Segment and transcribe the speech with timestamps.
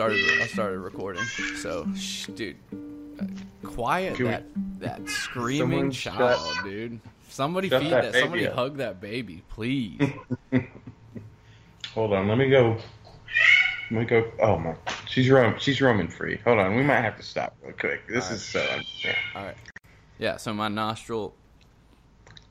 [0.00, 0.40] started.
[0.40, 1.22] I started recording.
[1.58, 2.56] So, shh, dude,
[3.20, 3.24] uh,
[3.66, 4.44] quiet Can we- that
[4.78, 7.00] that screaming child, shut- dude.
[7.28, 8.20] Somebody feed that that.
[8.20, 8.54] somebody up.
[8.54, 10.00] hug that baby, please.
[11.94, 12.76] Hold on, let me go.
[13.90, 14.30] Let me go.
[14.40, 14.74] Oh my,
[15.06, 15.54] she's roam.
[15.58, 16.38] She's roaming free.
[16.44, 18.08] Hold on, we might have to stop real quick.
[18.08, 18.66] This All is so.
[19.04, 19.14] Yeah.
[19.34, 19.56] All right.
[20.18, 20.36] Yeah.
[20.38, 21.34] So my nostril.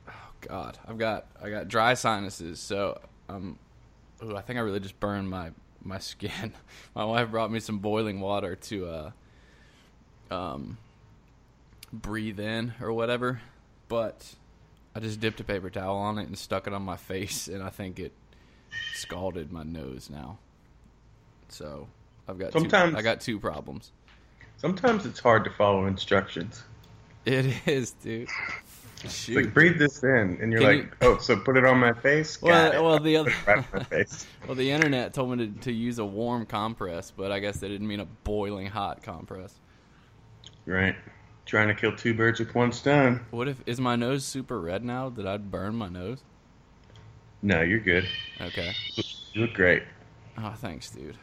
[0.08, 2.60] Oh God, I've got I got dry sinuses.
[2.60, 3.58] So um,
[4.22, 5.50] ooh, I think I really just burned my
[5.82, 6.52] my skin.
[6.94, 9.10] my wife brought me some boiling water to uh
[10.34, 10.78] um
[11.92, 13.40] breathe in or whatever,
[13.88, 14.34] but
[14.94, 17.62] I just dipped a paper towel on it and stuck it on my face, and
[17.62, 18.12] I think it
[18.94, 20.38] scalded my nose now.
[21.48, 21.88] So
[22.28, 23.90] I've got Sometimes- two, I got two problems.
[24.58, 26.62] Sometimes it's hard to follow instructions.
[27.24, 28.28] It is, dude.
[29.08, 29.36] Shoot.
[29.44, 32.40] like breathe this in, and you're Can like, oh, so put it on my face.
[32.42, 34.26] Well, well, the other, right my face.
[34.46, 37.68] well, the internet told me to, to use a warm compress, but I guess they
[37.68, 39.58] didn't mean a boiling hot compress.
[40.66, 40.94] Right.
[41.46, 43.24] Trying to kill two birds with one stone.
[43.30, 45.08] What if is my nose super red now?
[45.08, 46.22] Did I burn my nose?
[47.42, 48.06] No, you're good.
[48.40, 48.72] Okay.
[49.32, 49.82] You look great.
[50.38, 51.16] Oh, thanks, dude.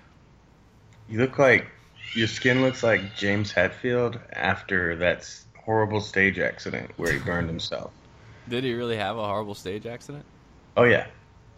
[1.08, 1.67] You look like
[2.16, 7.47] your skin looks like James Hetfield after that s- horrible stage accident where he burned
[7.49, 7.91] himself.
[8.49, 10.23] Did he really have a horrible stage accident?
[10.77, 11.07] Oh yeah,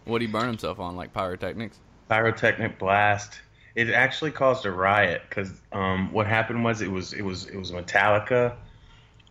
[0.06, 1.78] What would he burn himself on, like pyrotechnics?
[2.10, 3.40] pyrotechnic blast.
[3.76, 7.56] It actually caused a riot because um, what happened was it was it was it
[7.56, 8.56] was Metallica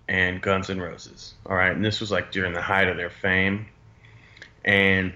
[0.06, 1.34] and Guns N' Roses.
[1.44, 3.66] All right, and this was like during the height of their fame,
[4.64, 5.12] and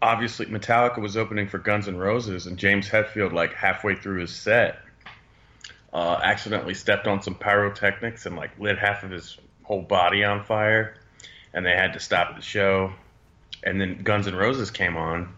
[0.00, 4.32] obviously Metallica was opening for Guns N' Roses, and James Hetfield like halfway through his
[4.34, 4.78] set
[5.94, 10.44] uh, accidentally stepped on some pyrotechnics and like lit half of his whole body on
[10.44, 10.96] fire,
[11.54, 12.92] and they had to stop the show.
[13.62, 15.32] And then Guns N' Roses came on,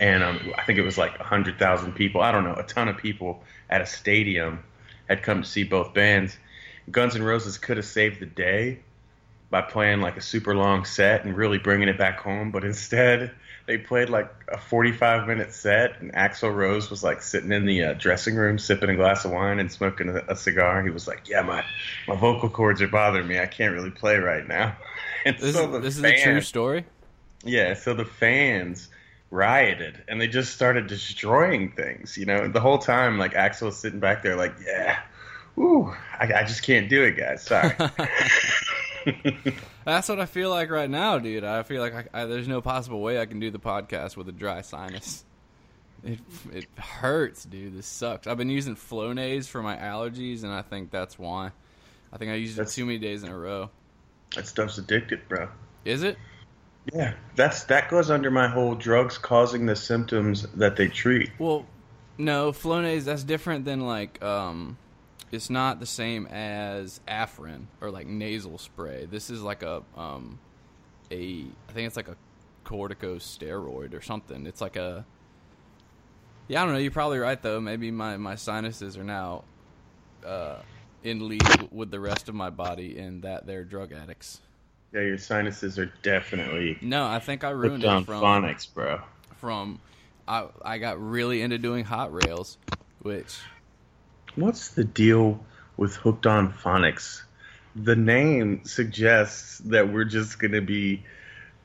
[0.00, 2.20] and um, I think it was like hundred thousand people.
[2.20, 4.64] I don't know, a ton of people at a stadium
[5.08, 6.36] had come to see both bands.
[6.90, 8.80] Guns N' Roses could have saved the day
[9.50, 13.30] by playing like a super long set and really bringing it back home, but instead
[13.66, 17.84] they played like a 45 minute set, and Axl Rose was like sitting in the
[17.84, 20.82] uh, dressing room sipping a glass of wine and smoking a, a cigar.
[20.82, 21.64] He was like, "Yeah, my
[22.08, 23.38] my vocal cords are bothering me.
[23.38, 24.76] I can't really play right now."
[25.24, 26.86] And This, so is, the this is a true story.
[27.44, 28.88] yeah, so the fans
[29.30, 32.48] rioted and they just started destroying things, you know.
[32.48, 34.98] The whole time, like Axl was sitting back there, like, "Yeah,
[35.58, 37.42] ooh, I, I just can't do it, guys.
[37.44, 37.74] Sorry."
[39.90, 41.42] That's what I feel like right now, dude.
[41.42, 44.28] I feel like I, I, there's no possible way I can do the podcast with
[44.28, 45.24] a dry sinus.
[46.04, 46.20] It
[46.52, 47.76] it hurts, dude.
[47.76, 48.28] This sucks.
[48.28, 51.50] I've been using Flonase for my allergies, and I think that's why.
[52.12, 53.68] I think I used it too many days in a row.
[54.36, 55.48] that stuff's addictive, bro.
[55.84, 56.16] Is it?
[56.94, 61.32] Yeah, that's that goes under my whole drugs causing the symptoms that they treat.
[61.40, 61.66] Well,
[62.16, 63.02] no, Flonase.
[63.02, 64.78] That's different than like um,
[65.32, 69.06] it's not the same as Afrin or like nasal spray.
[69.06, 70.38] This is like a um,
[71.10, 72.16] a I think it's like a
[72.64, 74.46] corticosteroid or something.
[74.46, 75.04] It's like a
[76.48, 76.62] yeah.
[76.62, 76.80] I don't know.
[76.80, 77.60] You're probably right though.
[77.60, 79.44] Maybe my my sinuses are now
[80.26, 80.56] uh,
[81.02, 84.40] in league with the rest of my body in that they're drug addicts.
[84.92, 89.00] Yeah, your sinuses are definitely No, I think I ruined it from phonics, bro.
[89.36, 89.80] from
[90.26, 92.58] I I got really into doing hot rails,
[93.00, 93.38] which
[94.36, 95.40] What's the deal
[95.76, 97.22] with hooked on phonics?
[97.76, 101.04] The name suggests that we're just going to be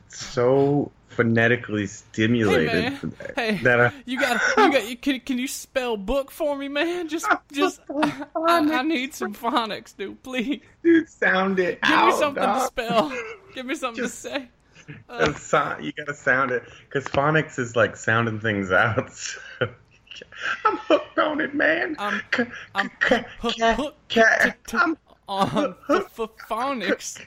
[0.08, 5.38] so phonetically stimulated Hey man, hey, that I, you got you got you, can can
[5.40, 7.08] you spell book for me, man?
[7.08, 10.22] Just just I, I need some phonics, dude.
[10.24, 12.06] Please dude sound it give out.
[12.12, 13.18] me something to spell.
[13.54, 14.50] Give me something Just- to say.
[15.10, 19.12] Uh, so- you gotta sound it because phonics is like sounding things out.
[19.14, 19.70] So,
[20.66, 21.96] I'm hooked on it, man.
[22.00, 22.22] I'm-
[22.74, 24.98] I'm ca- hook- ca- hooked ca- to- to- I'm-
[25.28, 25.76] on
[26.48, 27.20] phonics.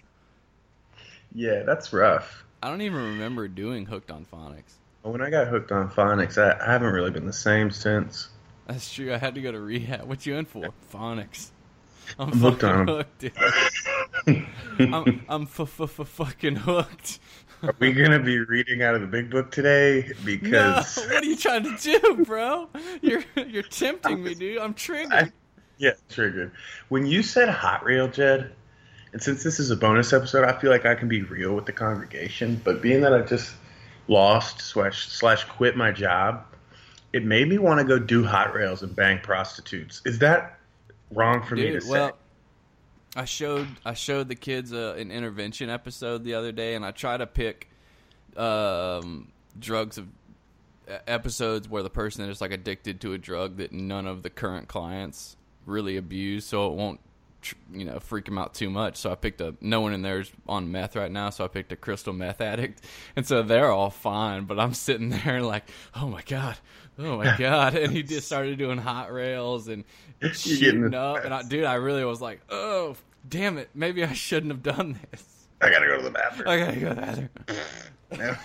[1.34, 2.44] Yeah, that's rough.
[2.62, 4.74] I don't even remember doing hooked on phonics.
[5.02, 8.28] When I got hooked on phonics, I, I haven't really been the same since.
[8.66, 9.12] That's true.
[9.14, 10.02] I had to go to rehab.
[10.08, 10.68] What you in for?
[10.92, 11.48] Phonics.
[12.18, 13.32] I'm, I'm hooked on hooked, dude.
[14.78, 17.18] I'm I'm f- f- f- fucking hooked.
[17.62, 20.08] Are we gonna be reading out of the big book today?
[20.08, 22.68] No, Because what are you trying to do, bro?
[23.02, 24.58] You're you're tempting me, dude.
[24.58, 25.12] I'm triggered.
[25.12, 25.32] I-
[25.78, 26.50] yeah, triggered.
[26.88, 28.52] When you said hot rail, Jed,
[29.12, 31.66] and since this is a bonus episode, I feel like I can be real with
[31.66, 32.60] the congregation.
[32.64, 33.54] But being that I just
[34.08, 36.44] lost slash slash quit my job,
[37.12, 40.02] it made me want to go do hot rails and bang prostitutes.
[40.04, 40.58] Is that
[41.12, 42.10] wrong for me to Dude, say?
[43.16, 46.90] I showed I showed the kids uh, an intervention episode the other day, and I
[46.90, 47.68] try to pick
[48.36, 50.08] um, drugs of
[51.06, 54.68] episodes where the person is like addicted to a drug that none of the current
[54.68, 57.00] clients really abuse, so it won't
[57.72, 58.96] you know freak them out too much.
[58.96, 61.72] So I picked a no one in there's on meth right now, so I picked
[61.72, 62.84] a crystal meth addict,
[63.16, 64.44] and so they're all fine.
[64.44, 66.56] But I'm sitting there like, oh my god,
[66.98, 69.84] oh my god, and he just started doing hot rails and
[70.32, 72.96] shooting up, and I, dude, I really was like, oh
[73.28, 75.48] damn it, maybe I shouldn't have done this.
[75.60, 76.48] I gotta go to the bathroom.
[76.48, 77.28] I gotta go to the
[78.10, 78.36] bathroom.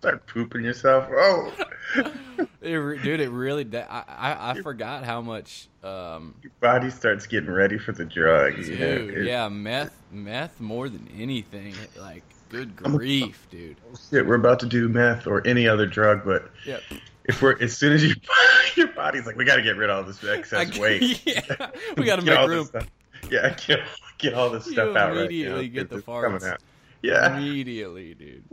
[0.00, 1.08] Start pooping yourself.
[1.10, 1.52] Oh,
[2.60, 3.66] It, dude, it really.
[3.76, 5.68] I, I I forgot how much.
[5.82, 8.58] Um, your body starts getting ready for the drug.
[8.58, 8.98] you know?
[8.98, 11.74] dude, yeah, meth, meth more than anything.
[11.98, 13.76] Like, good a- grief, dude.
[14.10, 16.82] Shit, we're about to do meth or any other drug, but Yep.
[17.24, 18.14] if we're as soon as you
[18.76, 21.22] your body's like, we got to get rid of all this excess I- weight.
[21.26, 22.84] yeah, we got to Get all make this room.
[23.30, 23.80] Yeah, get,
[24.18, 26.46] get all this You stuff out right immediately now, get the coming farts.
[26.52, 26.60] out.
[27.02, 28.44] Yeah, Immediately, dude.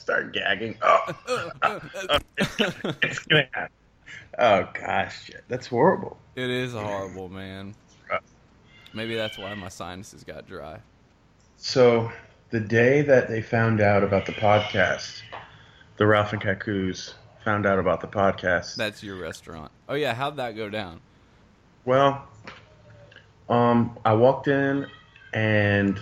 [0.00, 0.78] Start gagging.
[0.80, 1.12] Oh,
[3.02, 3.74] it's gonna happen.
[4.38, 5.44] Oh gosh, shit.
[5.46, 6.16] that's horrible.
[6.36, 7.74] It is horrible, man.
[8.94, 10.80] Maybe that's why my sinuses got dry.
[11.58, 12.10] So
[12.48, 15.20] the day that they found out about the podcast,
[15.98, 17.14] the Ralph and Kacoo's
[17.44, 18.76] found out about the podcast.
[18.76, 19.70] That's your restaurant.
[19.86, 21.02] Oh yeah, how'd that go down?
[21.84, 22.26] Well,
[23.50, 24.86] um, I walked in
[25.34, 26.00] and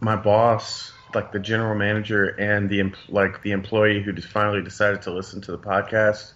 [0.00, 5.02] my boss, like the general manager and the like the employee who just finally decided
[5.02, 6.32] to listen to the podcast,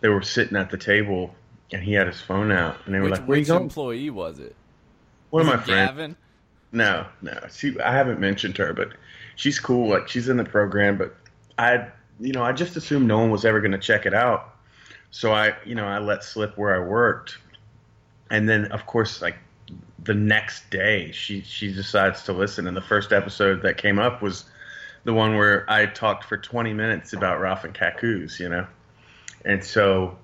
[0.00, 1.34] they were sitting at the table
[1.72, 3.62] and he had his phone out and they were Which, like, "Where you which going?"
[3.62, 4.54] employee was it?
[5.30, 5.90] One of my friends.
[5.90, 6.16] Gavin.
[6.72, 7.38] No, no.
[7.50, 8.90] She I haven't mentioned her, but
[9.36, 9.88] she's cool.
[9.88, 11.14] Like she's in the program, but
[11.58, 11.88] I
[12.20, 14.54] you know, I just assumed no one was ever gonna check it out.
[15.10, 17.38] So I you know, I let slip where I worked.
[18.30, 19.36] And then of course like
[20.04, 24.22] the next day she she decides to listen and the first episode that came up
[24.22, 24.44] was
[25.06, 28.66] the one where I talked for 20 minutes about Ralph and Kacoo's, you know.
[29.44, 30.18] And so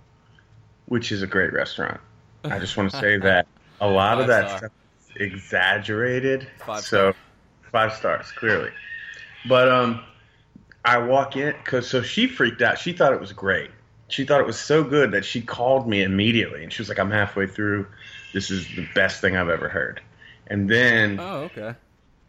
[0.86, 2.00] which is a great restaurant.
[2.44, 3.46] I just want to say that
[3.80, 4.58] a lot of that star.
[4.58, 6.48] stuff is exaggerated.
[6.66, 7.14] Five so
[7.70, 8.70] five stars clearly.
[9.48, 10.02] But um
[10.84, 12.76] I walk in cuz so she freaked out.
[12.76, 13.70] She thought it was great.
[14.08, 16.98] She thought it was so good that she called me immediately and she was like
[16.98, 17.86] I'm halfway through.
[18.32, 20.00] This is the best thing I've ever heard.
[20.46, 21.74] And then Oh, okay.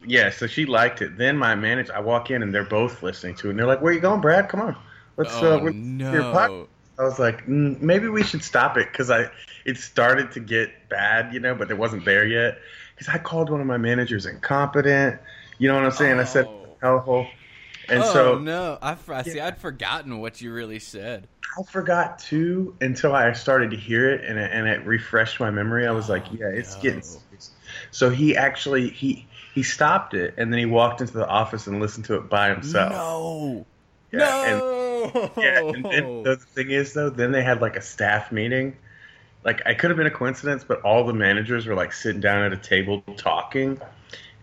[0.06, 1.18] yeah, so she liked it.
[1.18, 3.82] Then my manager I walk in and they're both listening to it and they're like,
[3.82, 4.50] "Where you going, Brad?
[4.50, 4.76] Come on."
[5.18, 6.68] Let's oh uh we're- your no.
[7.00, 9.30] I was like, mm, maybe we should stop it because I
[9.66, 12.60] it started to get bad, you know, but it wasn't there yet.
[12.96, 15.20] Because I called one of my managers incompetent.
[15.58, 16.20] You know what I'm saying?
[16.20, 16.78] I said Oh.
[16.82, 17.30] hellhole,
[17.90, 18.78] and oh so no!
[18.82, 19.38] I see.
[19.38, 19.48] Yeah.
[19.48, 21.28] I'd forgotten what you really said.
[21.58, 25.52] I forgot too until I started to hear it and it, and it refreshed my
[25.52, 25.88] memory.
[25.88, 26.82] I was like, Oh, yeah, it's no.
[26.82, 27.02] getting.
[27.02, 27.52] serious.
[27.92, 31.80] So he actually he he stopped it and then he walked into the office and
[31.80, 32.92] listened to it by himself.
[32.92, 33.66] No.
[34.12, 35.32] Yeah, and- no.
[35.38, 38.78] Yeah, and then the thing is though, then they had like a staff meeting.
[39.44, 42.44] Like I could have been a coincidence, but all the managers were like sitting down
[42.46, 43.82] at a table talking,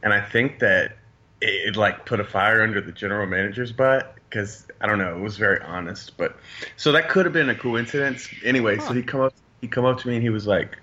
[0.02, 0.98] and I think that
[1.40, 5.16] it, it like put a fire under the general manager's butt because I don't know,
[5.16, 6.16] it was very honest.
[6.16, 6.36] But
[6.76, 8.28] so that could have been a coincidence.
[8.44, 8.88] Anyway, Huh.
[8.88, 10.78] so he come up he come up to me and he was like,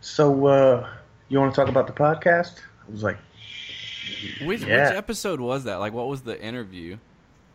[0.00, 0.90] "So uh,
[1.28, 3.18] you want to talk about the podcast?" I was like,
[4.44, 4.88] which, yeah.
[4.88, 5.76] which episode was that?
[5.76, 6.98] Like, what was the interview?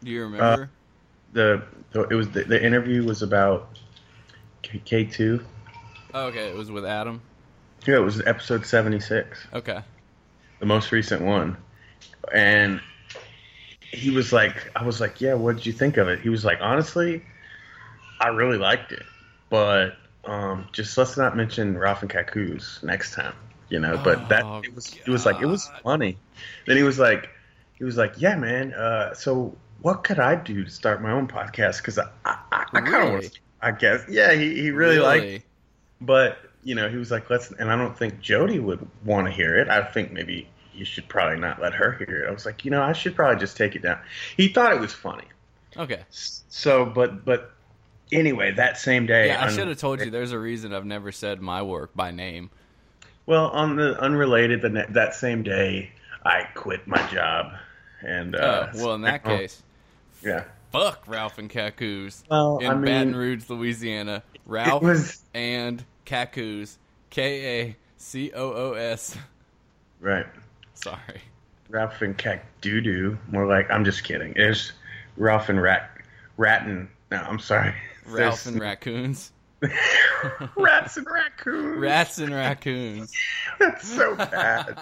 [0.04, 0.70] Do you remember?
[1.34, 1.62] the,
[1.92, 3.78] the it was the, the interview was about
[4.64, 5.44] K two.
[6.14, 7.22] oh, okay, it was with Adam.
[7.86, 9.46] Yeah, it was episode seventy six.
[9.54, 9.82] Okay.
[10.60, 11.58] the most recent one,
[12.34, 12.82] and
[13.96, 16.20] he was like, I was like, yeah, what did you think of it?
[16.22, 17.24] He was like, honestly,
[18.20, 19.04] I really liked it,
[19.50, 23.34] but um, just let's not mention Ralph and Kacoo's next time,
[23.70, 23.98] you know.
[23.98, 26.18] But that Oh, it was it was like it was funny.
[26.66, 27.30] Then he was like,
[27.74, 28.74] he was like, yeah, man.
[28.74, 31.78] Uh, so what could I do to start my own podcast?
[31.78, 33.12] Because I I, I, I kind of Really?
[33.12, 33.40] want.
[33.62, 35.34] I guess yeah, he, he really liked
[36.02, 39.34] but you know, he was like, "Let's," and I don't think Jody would want to
[39.34, 39.70] hear it.
[39.70, 42.28] I think maybe you should probably not let her hear it.
[42.30, 44.00] I was like, you know, I should probably just take it down.
[44.38, 45.26] He thought it was funny.
[45.78, 46.04] Okay.
[46.10, 47.52] So, but but
[48.12, 50.10] anyway, that same day, Yeah, I should have told you.
[50.10, 52.50] There's a reason I've never said my work by name.
[53.26, 55.92] Well, on the unrelated, the ne- that same day,
[56.24, 57.54] I quit my job,
[58.02, 59.64] and uh, oh, well, in that oh, case,
[60.24, 60.44] yeah.
[60.72, 64.24] fuck Ralph and Kacoo's Well, in I mean, Baton Rouge, Louisiana.
[64.46, 66.78] Ralph was and Kacoo's,
[67.10, 69.18] K A C O O S.
[70.00, 70.28] right.
[70.76, 71.22] Sorry.
[71.70, 73.18] Ralph and Cack Doo Doo.
[73.32, 74.34] More like, I'm just kidding.
[74.36, 74.72] It's
[75.18, 75.90] Ralph and Rat
[76.38, 76.88] Ratton.
[77.12, 77.74] No, I'm sorry.
[78.06, 79.32] Ralph There's- and raccoons.
[80.56, 81.78] Rats and raccoons.
[81.80, 83.12] Rats and raccoons.
[83.58, 84.78] That's so bad.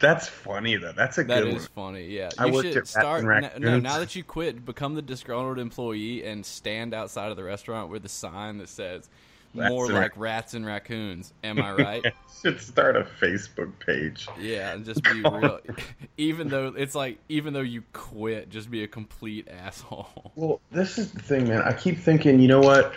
[0.00, 0.92] That's funny though.
[0.92, 1.92] That's a That good is one.
[1.92, 2.06] funny.
[2.08, 3.22] Yeah, I you worked should at start.
[3.58, 7.90] no, now that you quit, become the disgruntled employee and stand outside of the restaurant
[7.90, 9.08] with a sign that says
[9.54, 12.04] Rats "More like rats and raccoons." Am I right?
[12.42, 14.28] Should start a Facebook page.
[14.38, 15.60] yeah, and just be real.
[16.16, 20.32] even though it's like, even though you quit, just be a complete asshole.
[20.36, 21.62] Well, this is the thing, man.
[21.62, 22.92] I keep thinking, you know what?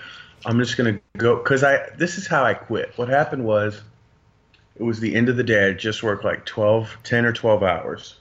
[0.45, 1.89] I'm just gonna go because I.
[1.97, 2.91] This is how I quit.
[2.97, 3.81] What happened was,
[4.75, 5.69] it was the end of the day.
[5.69, 8.15] I just worked like 12, 10 or 12 hours,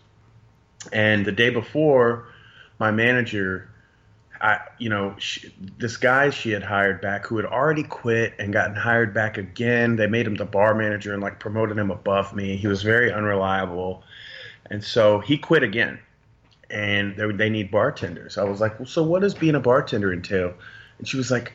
[0.93, 2.29] and the day before,
[2.79, 3.70] my manager,
[4.41, 8.53] I, you know, she, this guy she had hired back who had already quit and
[8.53, 9.97] gotten hired back again.
[9.97, 12.57] They made him the bar manager and like promoted him above me.
[12.57, 14.03] He was very unreliable,
[14.71, 15.99] and so he quit again
[16.71, 18.39] and they, they need bartenders.
[18.39, 20.55] I was like, well, so what does being a bartender entail?
[20.99, 21.53] And she was like,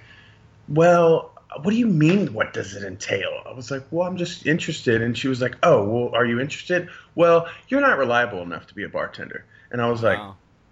[0.68, 2.34] well, what do you mean?
[2.34, 3.42] What does it entail?
[3.46, 5.02] I was like, well, I'm just interested.
[5.02, 6.90] And she was like, oh, well, are you interested?
[7.16, 9.46] Well, you're not reliable enough to be a bartender.
[9.72, 10.20] And I was like,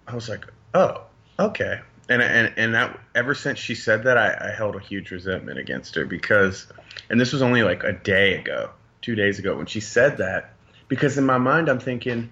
[0.06, 0.44] I was like,
[0.74, 1.02] oh,
[1.38, 1.80] okay.
[2.08, 5.58] And and and that ever since she said that, I, I held a huge resentment
[5.58, 6.66] against her because,
[7.08, 8.70] and this was only like a day ago,
[9.00, 10.52] two days ago when she said that,
[10.88, 12.30] because in my mind I'm thinking,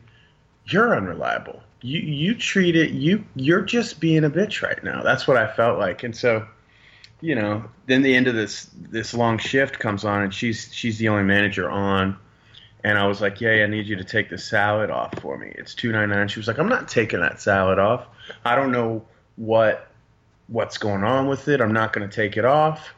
[0.66, 1.62] you're unreliable.
[1.80, 5.02] You you treat it you you're just being a bitch right now.
[5.02, 6.46] That's what I felt like, and so.
[7.24, 10.98] You know, then the end of this this long shift comes on, and she's she's
[10.98, 12.18] the only manager on,
[12.82, 15.52] and I was like, "Yeah, I need you to take the salad off for me.
[15.54, 16.26] It's two ninety nine.
[16.26, 18.08] She was like, "I'm not taking that salad off.
[18.44, 19.04] I don't know
[19.36, 19.88] what
[20.48, 21.60] what's going on with it.
[21.60, 22.94] I'm not going to take it off."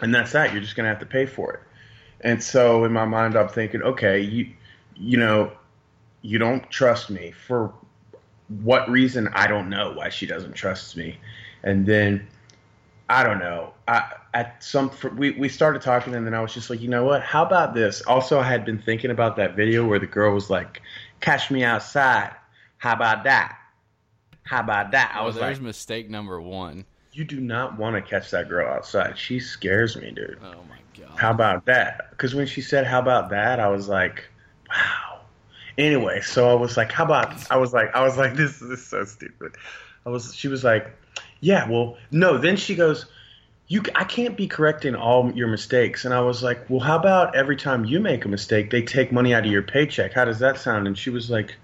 [0.00, 0.52] And that's that.
[0.52, 1.60] You're just going to have to pay for it.
[2.22, 4.48] And so in my mind, I'm thinking, okay, you
[4.96, 5.52] you know,
[6.22, 7.72] you don't trust me for
[8.62, 9.28] what reason?
[9.32, 11.18] I don't know why she doesn't trust me.
[11.62, 12.26] And then
[13.08, 13.72] I don't know.
[13.88, 17.04] I at some we we started talking and then I was just like, you know
[17.04, 17.22] what?
[17.22, 18.02] How about this?
[18.02, 20.80] Also, I had been thinking about that video where the girl was like,
[21.20, 22.34] "Catch me outside."
[22.78, 23.56] How about that?
[24.44, 25.12] How about that?
[25.14, 26.84] I Well, was there's like, mistake number one.
[27.12, 29.16] you do not want to catch that girl outside.
[29.18, 30.38] She scares me, dude.
[30.42, 31.18] Oh my god.
[31.18, 32.10] How about that?
[32.10, 34.28] Because when she said, "How about that?" I was like,
[34.68, 35.20] "Wow."
[35.78, 38.80] Anyway, so I was like, "How about?" I was like, "I was like, this, this
[38.80, 39.52] is so stupid."
[40.04, 40.34] I was.
[40.34, 40.90] She was like,
[41.40, 43.06] "Yeah, well, no." Then she goes,
[43.68, 47.34] "You, I can't be correcting all your mistakes." And I was like, "Well, how about
[47.36, 50.12] every time you make a mistake, they take money out of your paycheck?
[50.12, 51.54] How does that sound?" And she was like.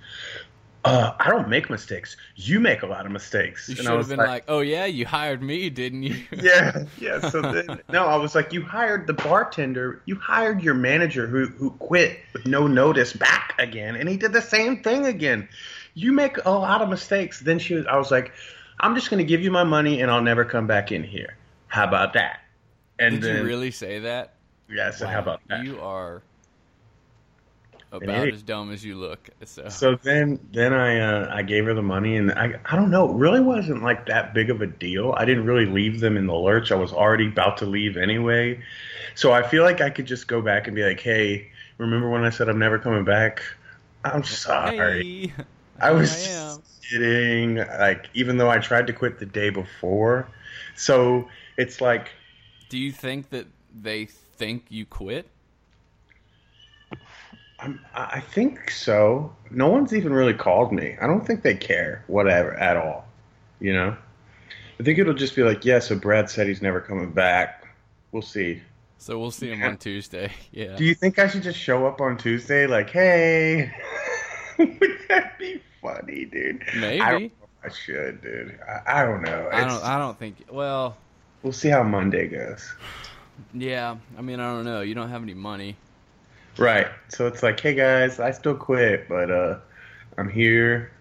[0.88, 2.16] Uh, I don't make mistakes.
[2.36, 3.68] You make a lot of mistakes.
[3.68, 6.24] you and should I was have been like, "Oh yeah, you hired me, didn't you?"
[6.32, 7.20] yeah, yeah.
[7.28, 11.46] So then, no, I was like, you hired the bartender, you hired your manager who
[11.46, 15.48] who quit with no notice back again, and he did the same thing again.
[15.94, 17.40] You make a lot of mistakes.
[17.40, 18.32] Then she was, I was like,
[18.80, 21.36] I'm just going to give you my money, and I'll never come back in here.
[21.66, 22.40] How about that?
[22.98, 24.34] And Did then, you really say that?
[24.70, 25.64] yeah, I said, how about that?
[25.64, 26.22] You are
[27.92, 29.30] about as dumb as you look.
[29.44, 32.90] So, So then, then I uh, I gave her the money, and I I don't
[32.90, 35.14] know, it really wasn't like that big of a deal.
[35.16, 36.70] I didn't really leave them in the lurch.
[36.72, 38.62] I was already about to leave anyway,
[39.14, 42.24] so I feel like I could just go back and be like, hey, remember when
[42.24, 43.42] I said I'm never coming back?
[44.04, 45.04] I'm sorry.
[45.26, 45.32] hey,
[45.80, 47.56] I was I just kidding.
[47.56, 50.28] Like even though I tried to quit the day before,
[50.76, 52.10] so it's like
[52.68, 55.28] Do you think that they think you quit?
[57.60, 59.34] I'm, I think so.
[59.50, 60.96] No one's even really called me.
[61.00, 63.06] I don't think they care, whatever, at all.
[63.60, 63.96] You know?
[64.78, 67.66] I think it'll just be like, yeah, so Brad said he's never coming back.
[68.12, 68.62] We'll see.
[68.98, 70.32] So we'll see him on Tuesday.
[70.52, 70.76] Yeah.
[70.76, 73.72] Do you think I should just show up on Tuesday, like, hey?
[74.58, 76.64] Would that be funny, dude?
[76.76, 77.00] Maybe.
[77.00, 78.58] I don't know if I should, dude.
[78.66, 79.48] I, I don't know.
[79.52, 79.84] I don't.
[79.84, 80.46] I don't think.
[80.50, 80.96] Well,
[81.42, 82.74] we'll see how Monday goes.
[83.54, 83.96] yeah.
[84.16, 84.80] I mean, I don't know.
[84.80, 85.76] You don't have any money.
[86.58, 86.88] Right.
[87.08, 89.58] So it's like, hey guys, I still quit, but uh,
[90.16, 90.92] I'm here.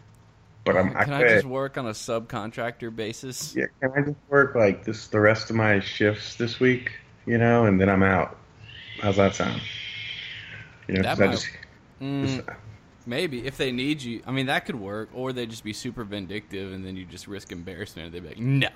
[0.65, 1.29] But I'm Can I quit.
[1.35, 3.55] just work on a subcontractor basis?
[3.55, 6.91] Yeah, can I just work like this the rest of my shifts this week,
[7.25, 8.37] you know, and then I'm out.
[9.01, 9.61] How's that sound?
[10.87, 11.47] You know, That I might- just,
[12.01, 12.49] Mm, just-
[13.07, 14.21] maybe if they need you.
[14.27, 15.09] I mean, that could work.
[15.13, 18.11] Or they just be super vindictive, and then you just risk embarrassment.
[18.11, 18.69] They'd be like, "No,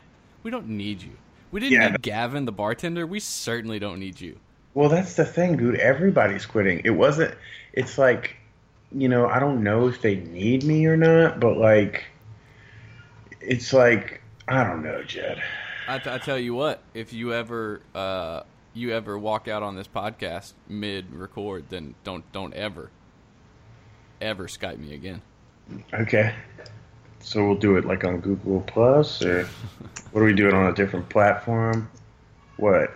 [0.43, 1.11] we don't need you.
[1.51, 3.05] We didn't Yeah, need Gavin, the bartender.
[3.05, 4.39] We certainly don't need you."
[4.73, 5.75] Well, that's the thing, dude.
[5.75, 6.81] Everybody's quitting.
[6.85, 7.35] It wasn't.
[7.73, 8.35] It's like,
[8.91, 12.05] you know, I don't know if they need me or not, but like,
[13.39, 15.41] it's like I don't know, Jed.
[15.87, 19.75] I, t- I tell you what, if you ever uh, you ever walk out on
[19.75, 22.91] this podcast mid record, then don't don't ever
[24.21, 25.21] ever Skype me again.
[25.93, 26.33] Okay.
[27.19, 29.47] So we'll do it like on Google Plus, or
[30.11, 31.89] what do we do it on a different platform?
[32.57, 32.93] What?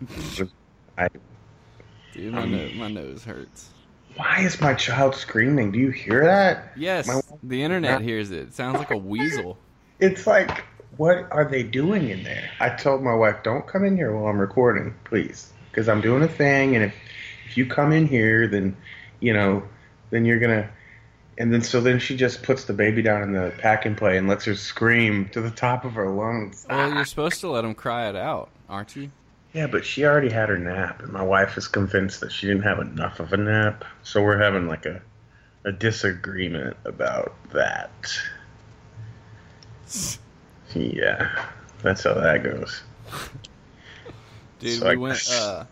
[2.20, 3.70] Dude, my, Um, nose, my nose hurts.
[4.14, 5.72] why is my child screaming?
[5.72, 6.72] Do you hear that?
[6.76, 8.48] Yes, My- the internet hears it.
[8.48, 9.56] It sounds like a weasel.
[10.00, 10.64] It's like,
[10.98, 12.50] what are they doing in there?
[12.60, 16.22] I told my wife, don't come in here while I'm recording, please, because I'm doing
[16.22, 16.94] a thing, and if
[17.46, 18.76] if you come in here, then
[19.20, 19.62] you know,
[20.10, 20.68] then you're gonna.
[21.38, 24.18] And then so then she just puts the baby down in the pack and play
[24.18, 26.66] and lets her scream to the top of her lungs.
[26.68, 29.10] Well, you're supposed to let him cry it out, aren't you?
[29.52, 32.62] Yeah, but she already had her nap, and my wife is convinced that she didn't
[32.62, 33.84] have enough of a nap.
[34.02, 35.02] So we're having like a
[35.64, 37.90] a disagreement about that.
[40.74, 41.46] Yeah,
[41.82, 42.82] that's how that goes.
[44.58, 45.28] Dude, So I we went.
[45.30, 45.64] Uh,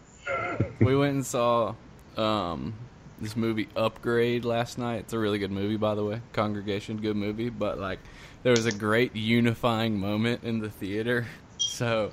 [0.81, 1.75] we went and saw
[2.17, 2.75] um,
[3.21, 5.01] this movie Upgrade last night.
[5.01, 6.21] It's a really good movie, by the way.
[6.33, 7.49] Congregation, good movie.
[7.49, 8.01] But like,
[8.43, 11.27] there was a great unifying moment in the theater.
[11.67, 12.13] So,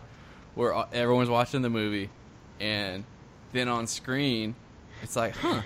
[0.55, 2.09] we're everyone's watching the movie,
[2.59, 3.03] and
[3.51, 4.55] then on screen,
[5.01, 5.62] it's like, huh.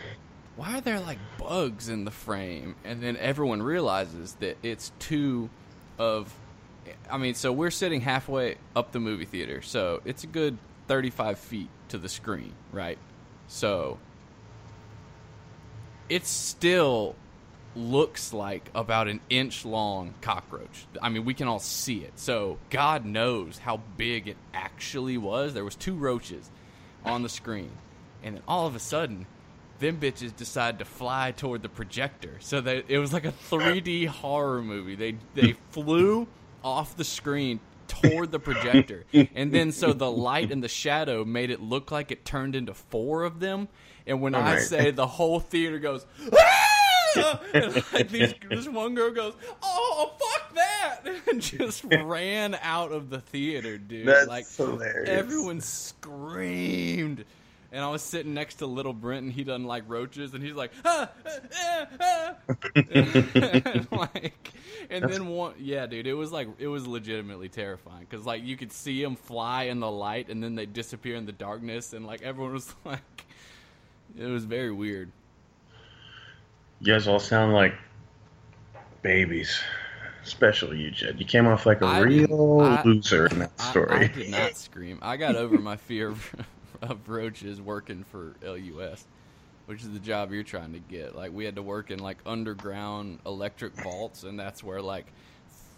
[0.56, 2.76] Why are there like bugs in the frame?
[2.84, 5.50] And then everyone realizes that it's two
[5.98, 6.34] of
[7.10, 11.40] I mean, so we're sitting halfway up the movie theater, so it's a good 35
[11.40, 12.98] feet to the screen, right?
[13.48, 14.00] So
[16.10, 17.16] it's still
[17.76, 20.88] looks like about an inch long cockroach.
[21.02, 22.14] I mean, we can all see it.
[22.18, 25.54] So God knows how big it actually was.
[25.54, 26.50] There was two roaches
[27.06, 27.72] on the screen,
[28.24, 29.26] and then all of a sudden,
[29.80, 32.38] them bitches decide to fly toward the projector.
[32.40, 34.96] So they, it was like a 3D horror movie.
[34.96, 36.28] They they flew
[36.64, 41.50] off the screen toward the projector, and then so the light and the shadow made
[41.50, 43.68] it look like it turned into four of them.
[44.06, 46.06] And when I say the whole theater goes.
[47.18, 52.92] "Ah!" and like these, this one girl goes, "Oh fuck that!" and just ran out
[52.92, 54.08] of the theater, dude.
[54.08, 55.10] That's like hilarious.
[55.10, 57.26] everyone screamed.
[57.72, 60.56] And I was sitting next to little Brent, and he doesn't like roaches, and he's
[60.56, 62.36] like, ah, ah, ah, ah."
[62.76, 64.54] and like,
[64.90, 68.58] and then one, yeah, dude, it was like it was legitimately terrifying because like you
[68.58, 72.08] could see them fly in the light, and then they disappear in the darkness, and
[72.08, 73.26] like everyone was like,
[74.18, 75.12] it was very weird.
[76.82, 77.74] You guys all sound like
[79.02, 79.60] babies,
[80.24, 81.20] especially you, Jed.
[81.20, 84.08] You came off like a I real I- loser in that I- I, story.
[84.10, 85.00] did not scream.
[85.02, 86.36] I got over my fear of,
[86.82, 89.06] of roaches working for LUS,
[89.66, 91.16] which is the job you're trying to get.
[91.16, 95.08] Like we had to work in like underground electric vaults, and that's where like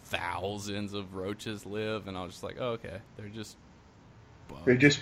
[0.05, 2.07] thousands of roaches live.
[2.07, 3.57] And I was just like, oh, okay, they're just
[4.47, 4.61] bugs.
[4.65, 4.99] They're just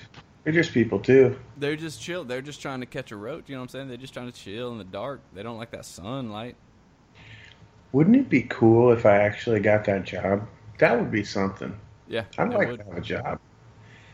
[0.50, 1.38] they're just people too.
[1.58, 2.24] they're just chill.
[2.24, 3.50] They're just trying to catch a roach.
[3.50, 3.88] You know what I'm saying?
[3.88, 5.22] They're just trying to chill in the dark.
[5.34, 6.56] They don't like that sunlight.
[7.92, 10.48] Wouldn't it be cool if I actually got that job?
[10.80, 11.78] That would be something.
[12.08, 12.80] Yeah, I'd like would.
[12.80, 13.40] to have a job.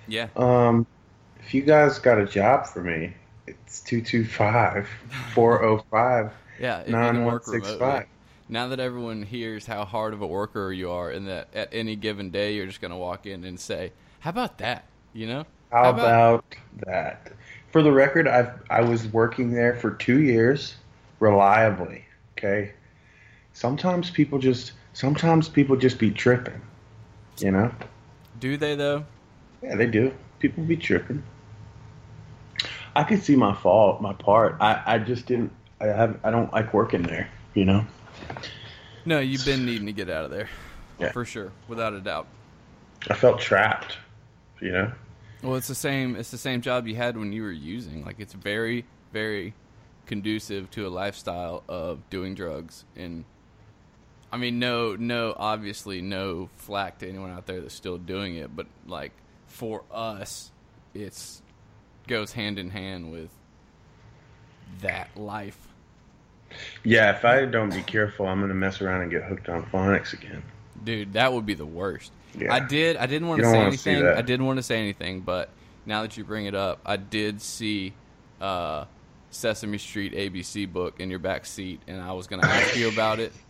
[0.07, 0.85] Yeah, Um,
[1.39, 3.13] if you guys got a job for me,
[3.47, 4.89] it's 225
[5.33, 6.81] 405 yeah.
[6.81, 8.05] if you can work 9165.
[8.49, 11.95] now that everyone hears how hard of a worker you are and that at any
[11.95, 15.45] given day you're just going to walk in and say how about that you know
[15.75, 17.33] How about that?
[17.71, 20.75] For the record, I've I was working there for two years,
[21.19, 22.05] reliably.
[22.37, 22.71] Okay.
[23.51, 26.61] Sometimes people just sometimes people just be tripping.
[27.39, 27.71] You know?
[28.39, 29.05] do they though
[29.61, 30.13] Yeah, they do.
[30.39, 31.23] People be tripping.
[32.95, 34.55] I could see my fault, my part.
[34.61, 35.51] I, I just didn't.
[35.81, 36.17] I have.
[36.23, 37.29] I don't like working there.
[37.53, 37.85] You know.
[39.03, 40.47] no you've been needing to get out of there
[40.99, 41.11] Yeah.
[41.11, 42.27] for sure without a doubt
[43.09, 43.97] I felt trapped.
[44.61, 44.91] You know.
[45.45, 48.19] Well it's the same it's the same job you had when you were using like
[48.19, 49.53] it's very very
[50.05, 53.23] conducive to a lifestyle of doing drugs and
[54.31, 58.55] I mean no no obviously no flack to anyone out there that's still doing it
[58.55, 59.11] but like
[59.47, 60.51] for us
[60.93, 61.41] it's
[62.07, 63.29] goes hand in hand with
[64.81, 65.67] that life
[66.83, 67.11] Yeah.
[67.15, 70.43] If I don't be careful, I'm gonna mess around and get hooked on phonics again.
[70.83, 72.11] Dude, that would be the worst.
[72.37, 72.53] Yeah.
[72.53, 72.97] I did.
[72.97, 74.05] I didn't want to say anything.
[74.05, 75.49] I didn't want to say anything, but
[75.85, 77.93] now that you bring it up, I did see
[78.41, 78.85] uh,
[79.31, 82.89] Sesame Street ABC book in your back seat, and I was going to ask you
[82.89, 83.33] about it.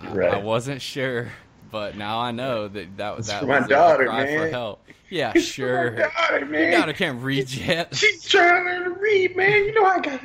[0.00, 0.32] I, Right.
[0.34, 1.28] I wasn't sure,
[1.70, 4.50] but now I know that that, for was my daughter, cry for man.
[4.50, 4.82] help.
[5.10, 5.90] Yeah, It's for sure.
[5.92, 6.72] my daughter, Your man.
[6.80, 7.94] daughter can't read yet.
[7.94, 9.64] She's trying to to read, man.
[9.64, 10.20] You know, I got,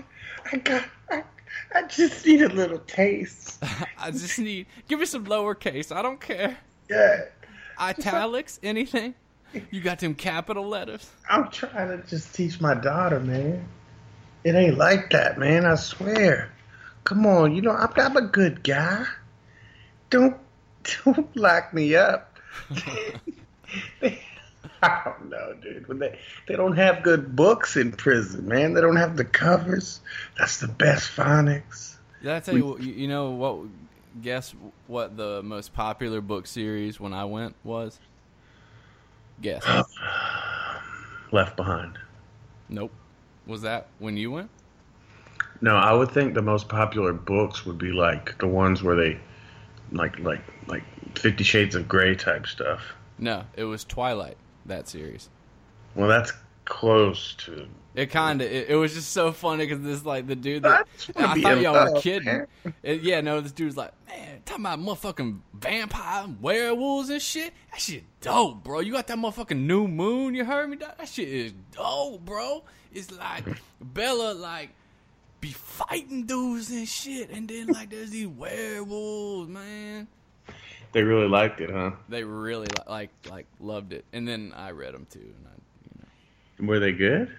[0.54, 1.24] I got, I,
[1.74, 3.62] I just need a little taste.
[4.00, 5.94] I just need give me some lowercase.
[5.94, 6.58] I don't care.
[6.90, 7.26] Yeah,
[7.80, 9.16] Italics, anything.
[9.72, 11.10] You got them capital letters.
[11.30, 13.68] I'm trying to just teach my daughter, man.
[14.44, 15.66] It ain't like that, man.
[15.66, 16.52] I swear.
[17.04, 19.06] Come on, you know I'm, I'm a good guy.
[20.10, 20.36] Don't,
[21.06, 22.38] don't lock me up.
[24.82, 25.88] I don't know, dude.
[25.88, 28.74] When they they don't have good books in prison, man.
[28.74, 30.00] They don't have the covers.
[30.38, 31.96] That's the best phonics.
[32.22, 32.78] Did I tell you?
[32.80, 33.66] You you know what?
[34.22, 34.56] Guess
[34.88, 38.00] what the most popular book series when I went was?
[39.42, 39.66] Guess.
[41.32, 41.98] Left behind.
[42.70, 42.92] nope.
[43.46, 44.50] Was that when you went?
[45.62, 49.20] No, I would think the most popular books would be like the ones where they,
[49.92, 50.84] like like like
[51.18, 52.82] Fifty Shades of Grey type stuff.
[53.20, 54.38] No, it was Twilight.
[54.66, 55.30] That series.
[55.94, 56.34] Well, that's
[56.66, 57.68] close to.
[57.96, 58.52] It kind of.
[58.52, 61.94] It, it was just so funny because this like the dude that I thought y'all
[61.94, 62.46] were kidding.
[62.84, 67.54] It- yeah, no, this dude's like, man, talking about motherfucking vampire werewolves and shit.
[67.72, 68.82] That shit dope, bro.
[68.82, 70.36] You got that motherfucking new moon.
[70.36, 70.76] You heard me?
[70.78, 72.64] That, that shit is dope, bro.
[72.94, 73.46] It's like
[73.82, 74.72] Bella like
[75.40, 80.08] be fighting dudes and shit, and then like there's these werewolves, man.
[80.92, 81.92] They really liked it, huh?
[82.10, 85.20] They really like like loved it, and then I read them too.
[85.20, 85.55] And I, you know.
[86.60, 87.36] Were they good?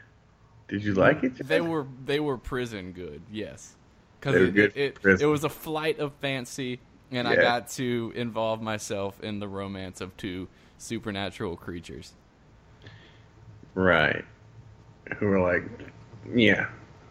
[0.68, 1.46] Did you like it?
[1.46, 3.74] They were they were prison good, yes.
[4.18, 8.60] Because it, it, it, it was a flight of fancy, and I got to involve
[8.60, 10.48] myself in the romance of two
[10.78, 12.14] supernatural creatures.
[13.74, 14.24] right.
[15.18, 15.62] Who were like,
[16.34, 16.66] yeah,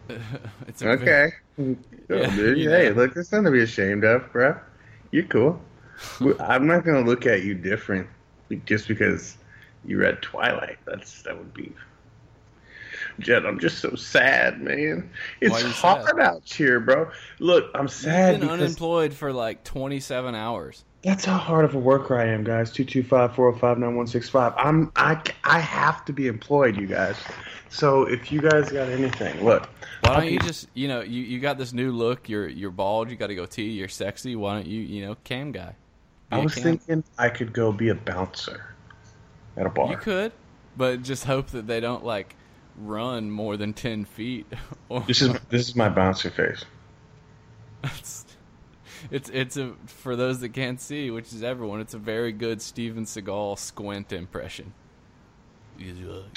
[0.68, 1.76] It's okay, Yeah,
[2.08, 2.58] dude.
[2.58, 2.94] Hey, know.
[2.94, 4.56] look, there's nothing to be ashamed of, bro.
[5.10, 5.60] You're cool.
[6.40, 8.06] I'm not gonna look at you different
[8.64, 9.36] just because
[9.84, 10.78] you read Twilight.
[10.84, 11.72] That's that would be.
[13.18, 15.10] Jed, I'm just so sad, man.
[15.40, 16.20] It's hard sad?
[16.20, 17.10] out here, bro.
[17.38, 20.84] Look, I'm sad You've been unemployed for like 27 hours.
[21.02, 22.72] That's how hard of a worker I am, guys.
[22.72, 24.54] 225-405-9165.
[24.56, 27.16] I'm I I have to be employed, you guys.
[27.68, 29.68] So if you guys got anything, look.
[30.00, 32.28] Why I'll don't you be- just you know you, you got this new look?
[32.28, 33.10] You're you're bald.
[33.10, 33.70] You got to go T.
[33.70, 34.36] You're sexy.
[34.36, 35.74] Why don't you you know cam guy?
[36.30, 38.74] Be I was thinking I could go be a bouncer
[39.56, 39.90] at a bar.
[39.90, 40.32] you could,
[40.76, 42.34] but just hope that they don't like
[42.76, 44.46] run more than 10 feet.
[45.06, 46.64] This is this is my bouncer face.
[47.82, 48.24] it's
[49.10, 51.80] it's it's a for those that can't see, which is everyone.
[51.80, 54.72] It's a very good Steven Seagal squint impression.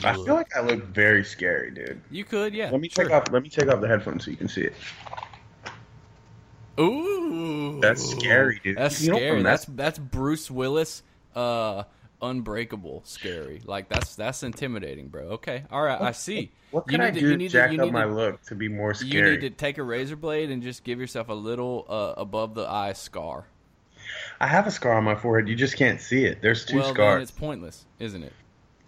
[0.03, 2.01] I feel like I look very scary, dude.
[2.11, 2.69] you could, yeah.
[2.71, 3.05] Let me sure.
[3.05, 4.73] take off let me take off the headphones so you can see it.
[6.79, 8.77] Ooh, That's scary, dude.
[8.77, 9.43] That's You scary.
[9.43, 11.03] That's that's Bruce Willis,
[11.35, 11.83] uh,
[12.21, 13.61] unbreakable, scary.
[13.65, 15.23] Like that's that's intimidating, bro.
[15.33, 16.51] Okay, all right, I see.
[16.71, 17.93] What You can I need to- do you to need to- jack you up need
[17.93, 19.11] my to- look to be more scary?
[19.31, 22.53] You need to take a razor blade and just give yourself a little uh, above
[22.55, 23.45] the eye scar.
[24.39, 25.47] I have a scar on my forehead.
[25.47, 26.41] You just can't see it.
[26.41, 27.21] There's two well, scars.
[27.23, 28.33] it's pointless, isn't it?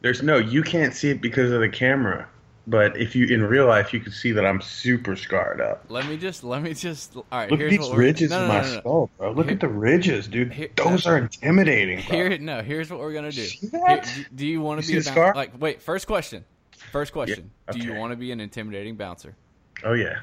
[0.02, 2.28] There's no, you can't see it because of the camera.
[2.68, 5.84] But if you in real life, you could see that I'm super scarred up.
[5.90, 7.16] Let me just let me just.
[7.16, 8.80] All right, Look at these ridges no, in no, my no, no, no.
[8.80, 9.32] skull, bro.
[9.32, 10.54] Look Here- at the ridges, dude.
[10.54, 12.16] here- Those are intimidating, bro.
[12.18, 12.62] Here, no.
[12.62, 13.44] Here's what we're gonna do.
[13.46, 14.04] See Here- that?
[14.16, 15.34] do, do you want to see be a the boun- scar?
[15.36, 15.60] like?
[15.60, 15.82] Wait.
[15.82, 16.46] First question.
[16.92, 17.50] First question.
[17.72, 19.36] Do you want to be an intimidating bouncer?
[19.84, 20.20] oh yeah,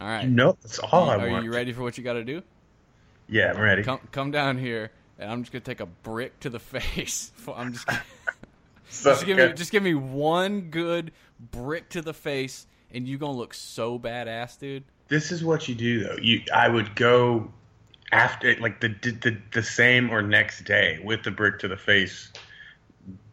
[0.00, 0.24] All right.
[0.24, 1.32] you know that's all I Are want.
[1.32, 2.42] Are you ready for what you got to do?
[3.28, 3.82] Yeah, I'm ready.
[3.82, 7.30] Come come down here, and I'm just gonna take a brick to the face.
[7.54, 7.86] I'm just
[8.94, 13.18] So, just give me just give me one good brick to the face, and you
[13.18, 14.84] gonna look so badass, dude.
[15.08, 16.16] this is what you do though.
[16.20, 17.52] You, I would go
[18.12, 22.32] after like the the the same or next day with the brick to the face.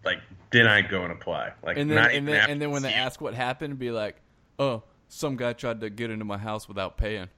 [0.03, 0.19] Like
[0.51, 1.53] then I'd go and apply.
[1.63, 4.15] Like And then and then and then when they ask what happened, be like,
[4.59, 7.29] "Oh, some guy tried to get into my house without paying."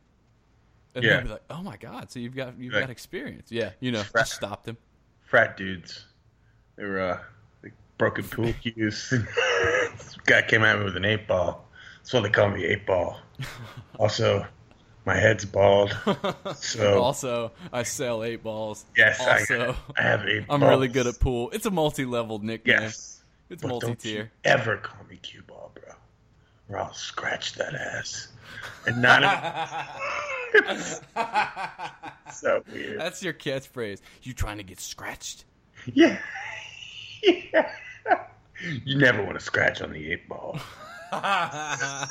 [0.95, 1.17] And Yeah.
[1.17, 2.81] they'd be like, "Oh my god, so you've got you've Right.
[2.81, 4.21] got experience." Yeah, you know, Right.
[4.21, 4.77] just stopped him.
[5.21, 6.05] frat dudes.
[6.75, 7.21] They were uh, like
[7.97, 9.09] broken pool cues.
[9.11, 11.67] this guy came at me with an eight ball.
[11.97, 13.17] That's why they call me eight ball.
[13.99, 14.45] Also,
[15.05, 15.95] my head's bald.
[16.55, 18.85] So also, I sell eight balls.
[18.97, 20.45] yes, Also, I, I have eight.
[20.49, 20.69] I'm balls.
[20.71, 21.51] really good at pool.
[21.53, 22.81] It's a multi-level nickname.
[22.81, 24.31] Yes, It's but don't you multi-tier.
[24.43, 25.93] ever call me cue ball, bro,
[26.69, 28.29] or I'll scratch that ass.
[28.87, 29.21] And not.
[30.55, 31.01] it's
[32.31, 32.99] so weird.
[32.99, 34.01] That's your catchphrase.
[34.23, 35.45] You trying to get scratched?
[35.93, 36.17] Yeah.
[37.21, 37.71] yeah.
[38.85, 40.59] You never want to scratch on the eight ball.
[41.13, 42.07] yeah,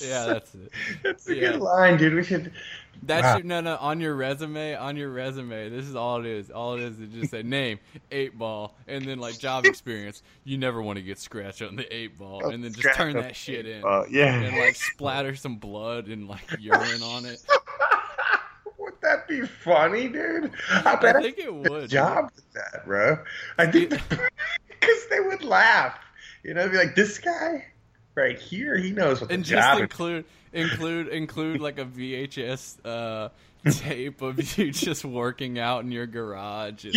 [0.00, 0.70] that's it.
[1.02, 1.52] That's a Yeah.
[1.52, 2.14] good line, dude.
[2.14, 2.52] We should.
[3.02, 3.36] That's Wow.
[3.36, 3.76] your, no, no.
[3.76, 6.50] On your resume, on your resume, this is all it is.
[6.50, 7.78] All it is is just say name,
[8.10, 10.22] eight ball, and then like job experience.
[10.44, 13.36] You never want to get scratched on the eight ball, and then just turn that
[13.36, 14.34] shit in, Uh, yeah.
[14.34, 17.40] and like splatter some blood and like urine on it.
[19.28, 20.50] Be funny, dude?
[20.70, 21.90] I bet I think it would.
[21.90, 23.18] job with that, bro.
[23.58, 25.98] I think because they would laugh.
[26.42, 27.66] You know, be like, this guy
[28.14, 29.82] right here, he knows what the and job just is.
[29.82, 33.28] include include include like a VHS uh,
[33.70, 36.94] tape of you just working out in your garage and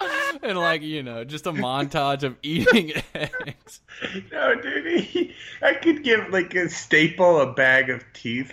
[0.00, 3.80] like, and like you know, just a montage of eating eggs.
[4.32, 8.52] No, dude, he, I could give like a staple a bag of teeth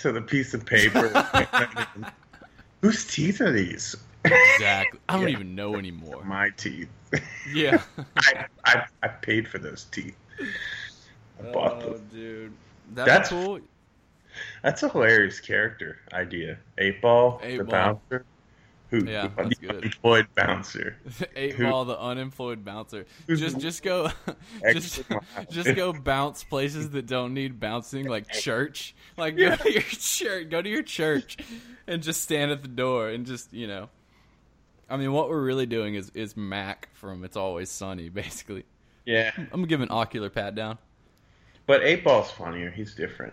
[0.00, 1.08] to the piece of paper.
[2.82, 3.94] Whose teeth are these?
[4.24, 5.00] Exactly.
[5.08, 5.34] I don't Yeah.
[5.34, 6.24] even know anymore.
[6.24, 6.88] My teeth.
[7.52, 7.82] Yeah.
[8.16, 10.16] I, I I paid for those teeth.
[11.38, 12.08] I bought Oh, them.
[12.12, 12.52] dude,
[12.94, 13.60] that's That's- cool.
[14.62, 16.56] That's a hilarious character idea.
[16.78, 18.00] Eight ball, Eight the Ball.
[18.10, 18.24] bouncer,
[18.90, 19.70] who Yeah, the that's good.
[19.76, 20.96] unemployed bouncer.
[21.36, 23.06] Eight Who- ball, the unemployed bouncer.
[23.28, 24.10] Just, just go,
[24.72, 25.02] just,
[25.50, 28.94] just go bounce places that don't need bouncing, like church.
[29.16, 31.36] Like go to your church, go to your church,
[31.86, 33.88] and just stand at the door and just you know.
[34.88, 38.64] I mean, what we're really doing is is Mac from It's Always Sunny, basically.
[39.06, 40.78] Yeah, I'm gonna give an ocular pat down.
[41.66, 42.70] but eight ball's funnier.
[42.70, 43.32] He's different.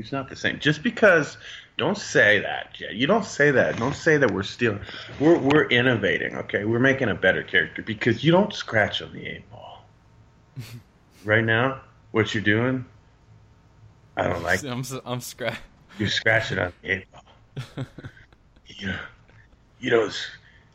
[0.00, 0.58] He's not the same.
[0.58, 1.36] Just because,
[1.76, 2.74] don't say that.
[2.78, 3.76] You don't say that.
[3.76, 4.80] Don't say that we're stealing.
[5.20, 6.36] We're we're innovating.
[6.36, 9.84] Okay, we're making a better character because you don't scratch on the eight ball.
[11.24, 11.82] right now,
[12.12, 12.86] what you're doing,
[14.16, 14.64] I don't like.
[14.64, 15.58] I'm I'm scratch.
[15.98, 17.24] You scratch it on the eight ball.
[18.66, 18.98] you know,
[19.80, 20.10] you know.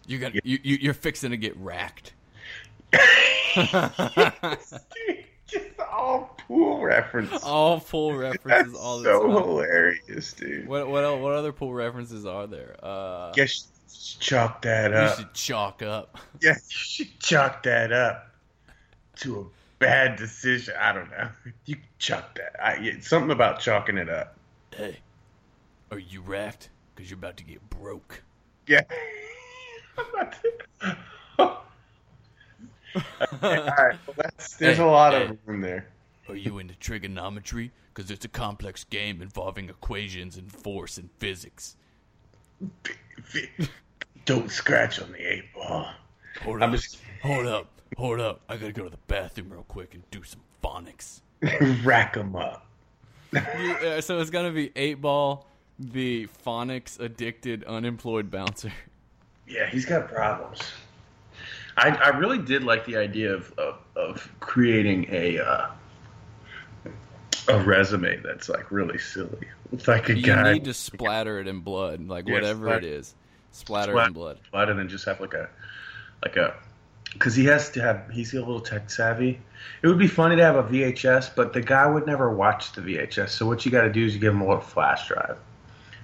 [0.05, 2.13] You got you, you you're fixing to get racked.
[5.91, 7.43] all pool references.
[7.43, 9.31] all pool references That's all the so time.
[9.31, 10.67] hilarious, dude.
[10.67, 12.75] What what what other pool references are there?
[12.81, 15.17] Uh, Guess you chalk that you up.
[15.17, 16.17] should chalk up.
[16.41, 18.29] Yeah, you should chalk that up
[19.17, 19.45] to a
[19.79, 20.73] bad decision.
[20.79, 21.29] I don't know.
[21.65, 22.55] You chalk that.
[22.63, 24.35] I, something about chalking it up.
[24.75, 24.99] Hey,
[25.91, 26.69] are you racked?
[26.95, 28.21] Because you're about to get broke.
[28.67, 28.81] Yeah.
[32.95, 33.99] I'm about to- Okay, all right.
[34.07, 35.25] Well, that's, there's Hey, a lot hey.
[35.25, 35.87] of room there.
[36.29, 37.71] Are you into trigonometry?
[37.93, 41.75] Because it's a complex game involving equations and force and physics.
[44.25, 45.87] Don't scratch on the eight ball.
[46.43, 48.41] Hold I'm up, just hold up, hold up.
[48.49, 51.21] I gotta go to the bathroom real quick and do some phonics.
[51.85, 52.65] rack them up.
[53.33, 55.47] You- uh, so it's gonna be eight ball,
[55.79, 58.71] the phonics addicted unemployed bouncer.
[59.47, 60.59] Yeah, he's got problems.
[61.77, 65.67] I, I really did like the idea of of, of creating a uh,
[67.47, 69.47] a resume that's like really silly.
[69.71, 72.83] It's like a You guy need to splatter it in blood, like Yeah, whatever splat-
[72.83, 73.15] it is.
[73.51, 74.37] Splatter it splat- in blood.
[74.45, 75.49] splat and then just have like a
[76.23, 76.55] like a
[77.13, 79.39] because he has to have he's a little tech savvy.
[79.81, 82.81] It would be funny to have a VHS, but the guy would never watch the
[82.81, 83.29] VHS.
[83.29, 85.37] So what you got to do is you give him a little flash drive.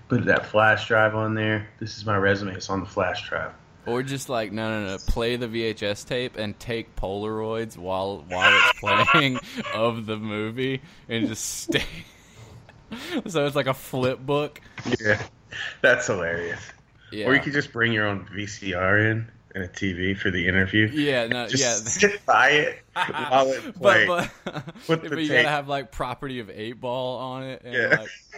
[0.07, 1.67] Put that flash drive on there.
[1.79, 2.53] This is my resume.
[2.55, 3.51] It's on the flash drive.
[3.85, 8.55] Or just like no no no, play the VHS tape and take Polaroids while while
[8.55, 8.79] it's
[9.11, 9.39] playing
[9.73, 11.83] of the movie and just stay.
[13.27, 14.61] so it's like a flip book.
[15.03, 15.21] Yeah,
[15.81, 16.61] that's hilarious.
[17.11, 17.27] Yeah.
[17.27, 20.87] Or you could just bring your own VCR in and a TV for the interview.
[20.93, 21.75] yeah, no, Just yeah.
[21.75, 24.29] sit by it while it But plays.
[24.45, 27.73] but, Put but you tape- gotta have like property of eight ball on it, and
[27.73, 27.97] Yeah.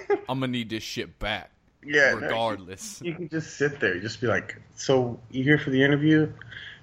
[0.09, 1.51] like I'm gonna need this shit back
[1.85, 3.01] yeah, no, regardless.
[3.05, 3.99] you can just sit there.
[3.99, 6.31] Just be like, "So you here for the interview?"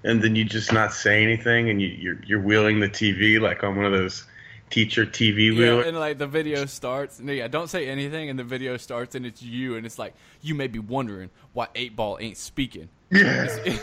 [0.02, 3.62] And then you just not say anything, and you, you're you're wheeling the TV like
[3.62, 4.26] on one of those
[4.70, 5.86] teacher TV Yeah, wheelers.
[5.88, 9.26] and like the video starts, and yeah, don't say anything, and the video starts, and
[9.26, 12.88] it's you, and it's like you may be wondering why Eight Ball ain't speaking.
[13.10, 13.48] Yeah.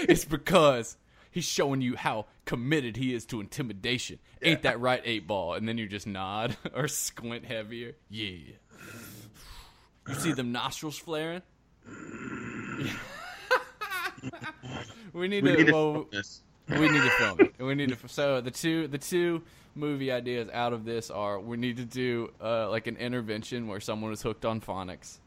[0.00, 0.96] it's because
[1.30, 4.18] he's showing you how committed he is to intimidation.
[4.42, 5.54] Ain't that right, Eight Ball?
[5.54, 7.94] And then you just nod or squint heavier.
[8.08, 8.54] Yeah.
[10.10, 11.42] You see them nostrils flaring?
[15.12, 15.56] we need We to.
[15.56, 16.42] need to well, film this.
[16.68, 17.54] we need to film it.
[17.62, 18.08] We need to.
[18.08, 19.42] So the two the two
[19.74, 23.80] movie ideas out of this are we need to do uh, like an intervention where
[23.80, 25.18] someone is hooked on phonics,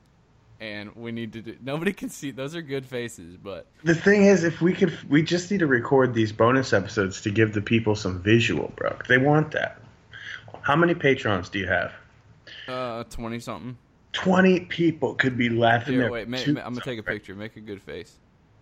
[0.59, 1.55] and we need to do.
[1.61, 5.23] Nobody can see those are good faces, but The thing is, if we could, we
[5.23, 8.95] just need to record these bonus episodes to give the people some visual, bro.
[9.07, 9.79] They want that.
[10.61, 11.91] How many patrons do you have?
[12.67, 13.77] uh, twenty something.
[14.13, 15.95] Twenty people could be laughing.
[15.95, 16.27] Here, wait.
[16.27, 17.35] Ma- ma- I'm gonna take a picture.
[17.35, 18.15] Make a good face.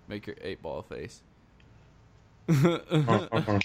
[0.08, 1.22] Make your eight ball face.
[2.50, 3.60] Uh, uh-uh.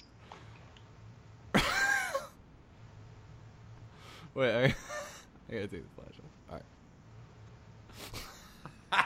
[4.34, 4.64] Wait, I,
[5.48, 6.62] I gotta take the flash off.
[8.92, 9.04] All right.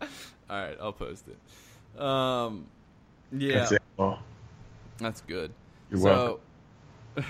[0.50, 2.00] All right, I'll post it.
[2.00, 2.66] Um,
[3.32, 3.82] yeah, That's it.
[4.98, 5.52] That's good.
[5.90, 6.40] You're so,
[7.16, 7.24] you're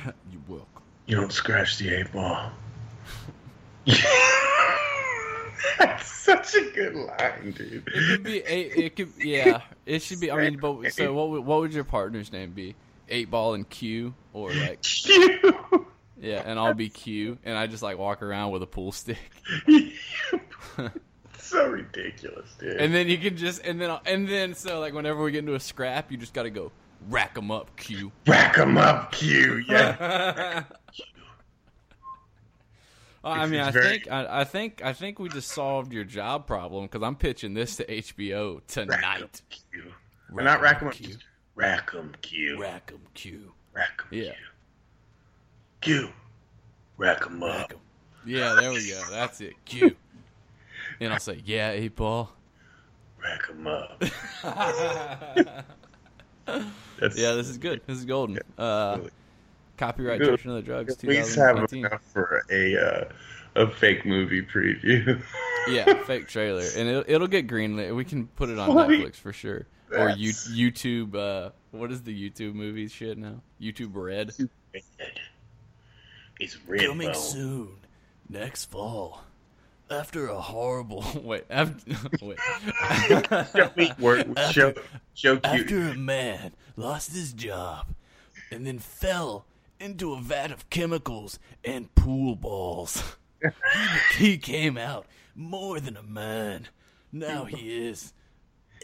[0.48, 0.66] welcome.
[1.06, 2.50] you don't scratch the eight ball.
[5.79, 7.83] That's such a good line, dude.
[7.87, 8.72] It could be eight.
[8.76, 9.62] It could, yeah.
[9.87, 10.31] It should be.
[10.31, 11.31] I mean, but so what?
[11.31, 12.74] Would, what would your partner's name be?
[13.09, 15.40] Eight ball and Cue, or like Cue.
[16.20, 19.18] yeah, and I'll be Cue, and I just like walk around with a pool stick.
[21.38, 22.76] so ridiculous, dude.
[22.76, 25.55] And then you can just and then and then so like whenever we get into
[25.55, 26.70] a scrap, you just got to go
[27.09, 28.12] rack them up, Cue.
[28.26, 29.64] Rack 'em up, Cue.
[29.68, 30.64] Yeah.
[33.22, 36.46] I mean, I very- think I, I think I think we just solved your job
[36.46, 39.42] problem because I'm pitching this to HBO tonight.
[39.50, 39.92] Cue.
[40.30, 40.94] We're not rack 'em up.
[40.94, 41.16] Cue.
[41.54, 42.59] Rack 'em, Cue.
[42.61, 43.52] Rack 'em, Cue.
[43.74, 44.33] Rack 'em, Yeah.
[45.83, 45.96] Cue.
[46.06, 46.12] Cue.
[46.96, 47.70] Rack 'em up.
[47.70, 47.74] Rack.
[48.24, 49.02] Yeah, there we go.
[49.11, 49.54] That's it.
[49.64, 49.94] Cue.
[51.00, 52.30] And I'll say, yeah, eight ball.
[53.22, 54.02] Rack 'em up.
[56.46, 57.80] That's, Yeah, this is good.
[57.87, 58.38] This is golden.
[58.59, 59.11] Uh, Really.
[59.80, 60.20] Copyright.
[60.20, 61.86] Children of the Drugs, At least have 2019.
[61.86, 63.04] enough for a uh,
[63.56, 65.20] a fake movie preview.
[65.68, 67.94] Yeah, fake trailer, and it'll, it'll get greenlit.
[67.94, 68.70] We can put it on?
[68.70, 71.14] Netflix for sure, or you, YouTube.
[71.14, 73.42] Uh, what is the YouTube movie shit now?
[73.60, 74.32] YouTube Red.
[76.40, 77.14] It's red Coming bone.
[77.14, 77.68] soon,
[78.30, 79.22] next fall.
[79.90, 82.38] After a horrible wait, after, wait.
[83.54, 84.26] Show me work.
[84.52, 84.72] Show,
[85.12, 85.44] show cute.
[85.44, 87.86] After a man lost his job
[88.50, 89.44] and then fell
[89.80, 93.48] into a vat of chemicals and pool balls, he,
[94.30, 96.68] he came out more than a man.
[97.12, 98.12] Now he is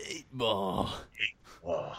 [0.08, 0.90] eight ball.
[1.64, 1.96] Oh,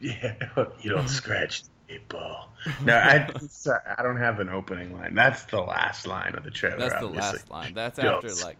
[0.00, 0.34] yeah,
[0.80, 2.52] you don't scratch the eight ball.
[2.84, 5.14] No, I, sorry, uh, I don't have an opening line.
[5.14, 6.78] That's the last line of the trailer.
[6.78, 7.38] That's the obviously.
[7.38, 7.74] last line.
[7.74, 8.56] That's after like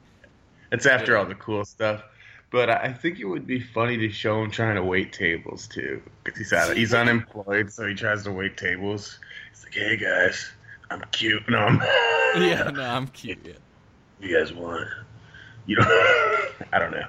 [0.72, 2.02] It's after all the cool stuff.
[2.50, 6.02] But I think it would be funny to show him trying to wait tables too,
[6.24, 9.20] because he's out, he's unemployed, so he tries to wait tables.
[9.52, 10.50] He's like, "Hey guys,
[10.90, 11.48] I'm cute.
[11.48, 11.76] No, I'm
[12.42, 12.70] yeah.
[12.74, 13.38] No, I'm cute.
[13.44, 13.52] Yeah.
[14.20, 14.88] you guys want?
[15.66, 15.84] You know,
[16.72, 17.06] I don't know.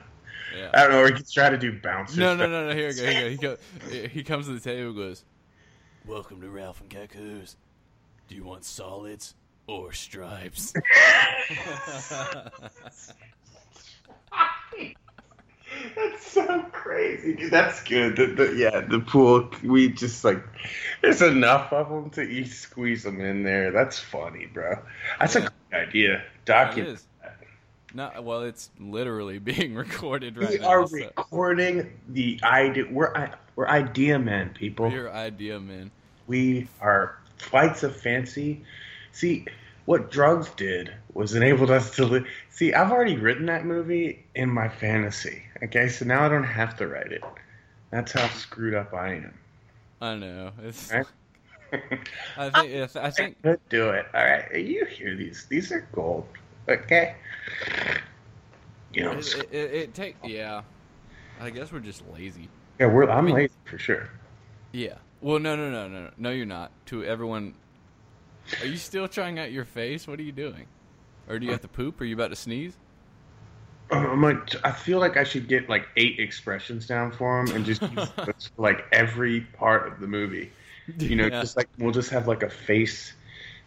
[0.56, 0.69] yeah.
[0.75, 0.99] I don't know.
[1.01, 2.17] Or he could try to do bouncers.
[2.17, 2.75] No, no, no, no.
[2.75, 3.06] Here we go.
[3.06, 3.58] Here we go.
[3.89, 5.25] He, go, he comes to the table and goes,
[6.06, 7.58] Welcome to Ralph and Kacoo's.
[8.27, 9.34] Do you want solids
[9.67, 10.73] or stripes?
[15.95, 17.51] That's so crazy, dude.
[17.51, 18.15] That's good.
[18.15, 19.49] The, the, yeah, the pool.
[19.63, 20.43] We just like
[21.01, 23.71] there's enough of them to each squeeze them in there.
[23.71, 24.79] That's funny, bro.
[25.19, 25.41] That's Yeah.
[25.41, 26.13] a good idea.
[26.17, 26.89] It Document.
[26.95, 27.05] is.
[27.93, 30.67] No, well, it's literally being recorded right We now.
[30.69, 32.85] are so recording the idea.
[32.89, 34.89] We're we're idea men, people.
[34.91, 35.91] your idea, man.
[36.27, 38.63] We are flights of fancy.
[39.11, 39.45] See,
[39.91, 42.25] what drugs did was enabled us to live.
[42.49, 45.43] See, I've already written that movie in my fantasy.
[45.63, 47.21] Okay, so now I don't have to write it.
[47.89, 49.34] That's how screwed up I am.
[49.99, 50.51] I know.
[50.63, 50.89] It's.
[50.93, 51.06] Right?
[52.38, 52.71] I think.
[52.71, 53.36] it's- I think.
[53.43, 54.06] Let's do it.
[54.13, 55.45] All right, you hear these?
[55.49, 56.25] These are gold.
[56.69, 57.15] Okay.
[58.93, 60.15] You know, It, it, it, it take.
[60.23, 60.62] Yeah.
[61.41, 62.47] I guess we're just lazy.
[62.80, 63.10] yeah, we're.
[63.10, 64.10] I'm mean- lazy for sure.
[64.71, 64.95] Yeah.
[65.19, 66.12] Well, no, no, no, no.
[66.17, 66.71] No, you're not.
[66.86, 67.56] To everyone.
[68.61, 70.07] Are you still trying out your face?
[70.07, 70.65] What are you doing?
[71.29, 72.01] Or do you have to poop?
[72.01, 72.75] Are you about to sneeze?
[73.91, 77.65] I'm like, I feel like I should get like eight expressions down for him and
[77.65, 78.09] just use
[78.57, 80.51] like every part of the movie.
[80.97, 81.41] You know, Yeah.
[81.41, 83.13] just like we'll just have like a face,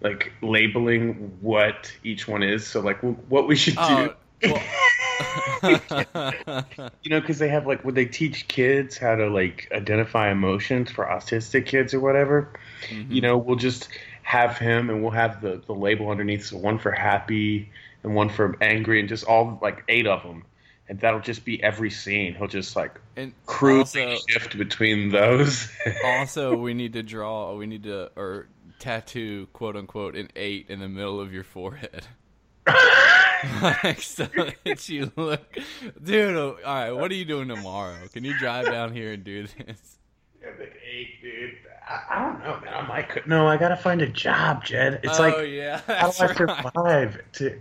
[0.01, 2.67] like labeling what each one is.
[2.67, 4.51] So like what we should Oh, do.
[4.53, 4.63] well-
[7.03, 10.91] you know, because they have like would they teach kids how to like identify emotions
[10.91, 12.51] for autistic kids or whatever.
[12.89, 13.11] Mhm.
[13.11, 13.89] You know, we'll just
[14.25, 17.71] have him and we'll have the the label underneath, so one for happy
[18.03, 20.45] and one for angry, and just all like eight of them.
[20.89, 22.35] And that'll just be every scene.
[22.35, 25.69] He'll just like and crudely also, shift between those.
[26.05, 27.55] also, we need to draw.
[27.55, 32.07] We need to or tattoo quote unquote an eight in the middle of your forehead.
[33.63, 34.27] like so
[34.65, 35.59] that you look,
[36.03, 36.37] dude.
[36.37, 38.09] All right, what are you doing tomorrow?
[38.13, 39.99] Can you drive down here and do this?
[40.41, 41.57] Yeah, like eight, dude.
[41.89, 42.75] I, I don't know, man.
[42.75, 43.09] I might.
[43.09, 45.01] Could, no, I gotta find a job, Jed.
[45.03, 46.37] It's oh like yeah, how do I right.
[46.37, 47.21] survive?
[47.35, 47.59] To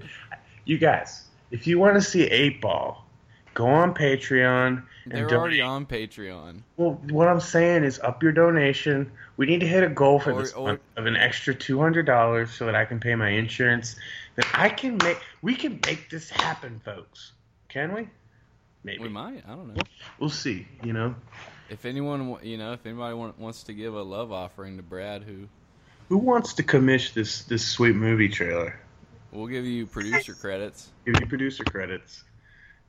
[0.65, 3.03] you guys, if you want to see Eight Ball,
[3.53, 4.83] go on Patreon.
[5.05, 5.33] and They're donate.
[5.39, 6.61] already on Patreon.
[6.77, 9.11] Well, what I'm saying is up your donation.
[9.35, 11.79] We need to hit a goal for Or- this or- month of an extra two
[11.79, 13.95] hundred dollars so that I can pay my insurance.
[14.35, 15.19] That I can make.
[15.41, 17.33] We can make this happen, folks.
[17.69, 18.07] Can we?
[18.85, 19.43] Maybe We might.
[19.47, 19.81] I don't know.
[20.19, 20.67] we'll see.
[20.83, 21.15] You know,
[21.69, 25.47] If anyone, you know, if anybody wants to give a love offering to Brad, who
[26.09, 28.79] who wants to commish this this sweet movie trailer?
[29.31, 30.89] we'll give you producer credits.
[31.05, 32.23] Give you producer credits.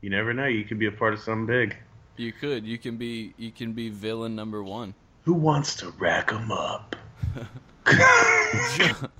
[0.02, 0.46] You never know.
[0.46, 1.76] You could be a part of something big.
[2.16, 2.64] You could.
[2.66, 3.32] You can be.
[3.38, 4.94] You can be villain number one.
[5.24, 6.94] Who wants to rack 'em up?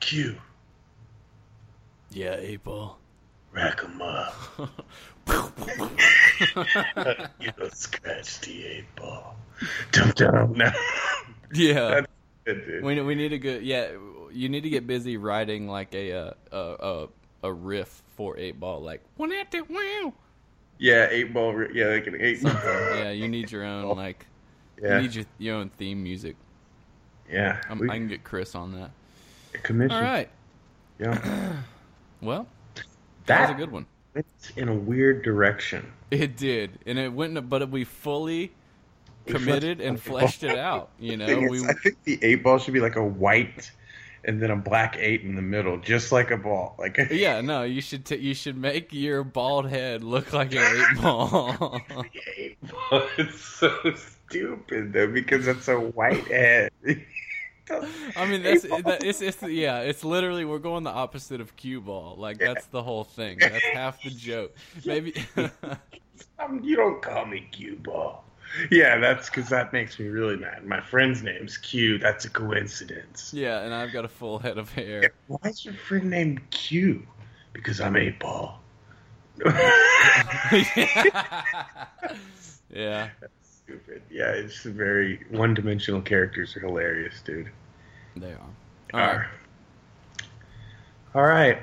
[0.00, 0.36] Cue,
[2.10, 2.98] yeah, eight ball.
[3.52, 4.34] rack 'em up.
[7.40, 9.36] you don't scratch the eight ball.
[9.92, 10.52] Dum dum.
[10.54, 10.70] No.
[11.52, 12.02] yeah.
[12.46, 12.82] That's good.
[12.84, 13.62] We we need a good.
[13.62, 13.90] Yeah,
[14.32, 17.08] you need to get busy writing like a uh, a, a
[17.48, 20.12] a riff for eight ball, like one at the wow.
[20.78, 21.66] Yeah, eight ball.
[21.74, 22.40] Yeah, like an eight.
[22.42, 24.24] Yeah, you need your own like
[24.82, 26.36] Yeah, you need your, your own theme music.
[27.30, 27.60] yeah.
[27.68, 28.90] I'm, we- I can get Chris on that.
[29.62, 29.96] commission.
[29.96, 30.28] All right.
[30.98, 31.62] Yeah,
[32.22, 32.46] Well,
[33.26, 33.86] that was a good one.
[34.14, 35.92] Went in a weird direction.
[36.10, 38.52] It did, and it went, but we fully
[39.26, 40.90] committed and fleshed it out.
[40.98, 43.70] You know, we is, I think the eight ball should be like a white,
[44.24, 46.74] and then a black eight in the middle, just like a ball.
[46.78, 50.52] Like a, yeah, no, you should t- you should make your bald head look like
[50.52, 51.80] an eight ball.
[52.36, 53.02] eight ball.
[53.18, 53.72] It's so
[54.28, 56.70] stupid though because it's a white head.
[58.16, 61.80] I mean, that's that, it's it's yeah, it's literally we're going the opposite of cue
[61.80, 62.16] ball.
[62.18, 63.38] Like that's the whole thing.
[63.40, 64.56] That's half the joke.
[64.84, 65.14] Maybe
[66.38, 68.24] Um, you don't call me cue ball.
[68.70, 70.66] Yeah, that's because that makes me really mad.
[70.66, 71.98] My friend's name's Cue.
[71.98, 73.32] That's a coincidence.
[73.32, 75.12] yeah, and I've got a full head of hair.
[75.28, 77.06] Why is your friend named Cue?
[77.52, 78.60] Because I'm eight ball.
[82.70, 83.08] yeah,
[83.42, 84.02] Stupid.
[84.10, 87.50] Yeah, it's very one-dimensional characters are hilarious, dude.
[88.16, 88.56] They are.
[88.92, 89.26] All right,
[91.14, 91.58] All right.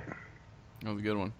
[0.82, 1.34] that was a good one.